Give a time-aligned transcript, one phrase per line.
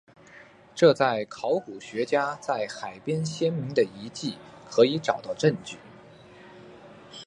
[0.73, 5.77] 这在考古学家在海边先民的遗迹可以找到证据。